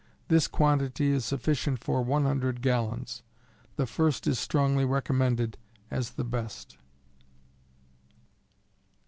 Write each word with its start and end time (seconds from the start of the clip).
This 0.29 0.47
quantity 0.47 1.11
is 1.11 1.25
sufficient 1.25 1.77
for 1.77 2.01
100 2.03 2.63
gallons. 2.63 3.21
The 3.75 3.85
first 3.85 4.25
is 4.25 4.39
strongly 4.39 4.83
recommended 4.83 5.59
as 5.91 6.13
the 6.13 6.23
best. 6.25 6.79